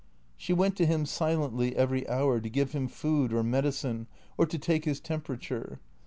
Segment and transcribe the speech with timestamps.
[0.35, 4.47] She went to him silently every hour to give him food or medi cine or
[4.47, 5.79] to take his temperature.